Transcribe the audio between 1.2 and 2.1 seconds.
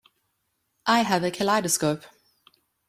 a kaleidoscope.